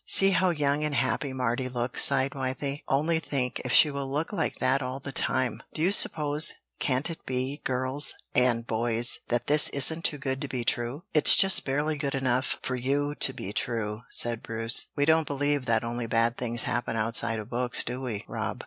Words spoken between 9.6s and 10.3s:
isn't too